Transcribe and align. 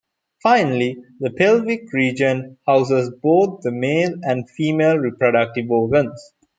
Finally, 0.41 0.97
the 1.19 1.29
pelvic 1.29 1.93
region 1.93 2.57
houses 2.65 3.13
both 3.21 3.61
the 3.61 3.69
male 3.71 4.09
and 4.23 4.49
female 4.49 4.97
reproductive 4.97 5.69
organs. 5.69 6.33